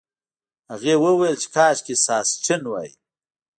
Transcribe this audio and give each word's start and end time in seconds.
هغې 0.71 0.95
وویل 1.03 1.35
چې 1.41 1.47
کاشکې 1.55 1.95
ساسچن 2.05 2.61
وای. 2.67 2.89